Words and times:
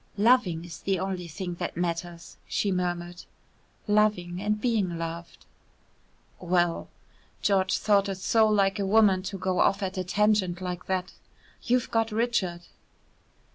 "Loving 0.17 0.65
is 0.65 0.79
the 0.79 0.97
only 0.97 1.27
thing 1.27 1.53
that 1.59 1.77
matters," 1.77 2.37
she 2.47 2.71
murmured, 2.71 3.25
"loving 3.87 4.41
and 4.41 4.59
being 4.59 4.97
loved." 4.97 5.45
"Well," 6.39 6.89
(George 7.43 7.77
thought 7.77 8.09
it 8.09 8.15
so 8.17 8.47
like 8.47 8.79
a 8.79 8.85
woman 8.87 9.21
to 9.21 9.37
go 9.37 9.59
off 9.59 9.83
at 9.83 9.99
a 9.99 10.03
tangent 10.03 10.59
like 10.59 10.87
that), 10.87 11.13
"you've 11.61 11.91
got 11.91 12.11
Richard." 12.11 12.61